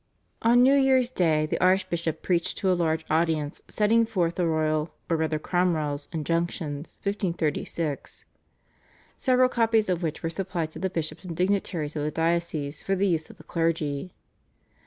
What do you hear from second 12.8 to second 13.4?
for the use of